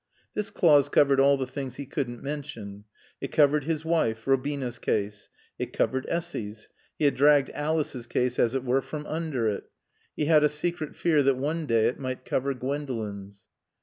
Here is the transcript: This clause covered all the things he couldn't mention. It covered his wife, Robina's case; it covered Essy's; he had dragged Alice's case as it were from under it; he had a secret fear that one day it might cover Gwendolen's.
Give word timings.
This 0.33 0.49
clause 0.49 0.89
covered 0.89 1.19
all 1.19 1.37
the 1.37 1.45
things 1.45 1.75
he 1.75 1.85
couldn't 1.85 2.23
mention. 2.23 2.85
It 3.21 3.27
covered 3.27 3.65
his 3.65 3.85
wife, 3.85 4.25
Robina's 4.25 4.79
case; 4.79 5.29
it 5.59 5.73
covered 5.73 6.07
Essy's; 6.09 6.69
he 6.97 7.05
had 7.05 7.13
dragged 7.15 7.51
Alice's 7.51 8.07
case 8.07 8.39
as 8.39 8.55
it 8.55 8.63
were 8.63 8.81
from 8.81 9.05
under 9.05 9.47
it; 9.47 9.69
he 10.15 10.25
had 10.25 10.43
a 10.43 10.49
secret 10.49 10.95
fear 10.95 11.21
that 11.21 11.37
one 11.37 11.67
day 11.67 11.85
it 11.85 11.99
might 11.99 12.25
cover 12.25 12.55
Gwendolen's. 12.55 13.45